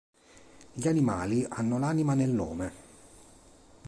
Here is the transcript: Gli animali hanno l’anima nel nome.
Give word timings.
Gli 0.73 0.87
animali 0.87 1.45
hanno 1.47 1.77
l’anima 1.77 2.15
nel 2.15 2.31
nome. 2.31 2.73